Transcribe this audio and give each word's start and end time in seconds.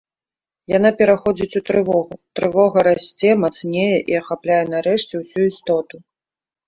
Яна 0.77 0.89
пераходзіць 1.01 1.57
у 1.59 1.61
трывогу, 1.67 2.13
трывога 2.39 2.79
расце, 2.89 3.29
мацнее 3.43 3.97
і 4.15 4.17
ахапляе 4.21 4.59
нарэшце 4.75 5.13
ўсю 5.25 5.41
істоту. 5.51 5.95